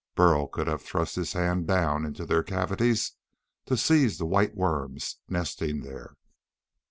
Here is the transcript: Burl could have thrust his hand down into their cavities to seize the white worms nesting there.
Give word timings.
Burl 0.15 0.47
could 0.47 0.65
have 0.65 0.81
thrust 0.81 1.15
his 1.15 1.33
hand 1.33 1.67
down 1.67 2.07
into 2.07 2.25
their 2.25 2.41
cavities 2.41 3.11
to 3.67 3.77
seize 3.77 4.17
the 4.17 4.25
white 4.25 4.55
worms 4.55 5.17
nesting 5.29 5.81
there. 5.81 6.15